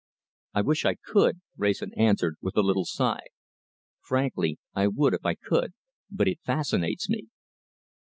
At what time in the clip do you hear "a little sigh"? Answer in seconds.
2.57-3.27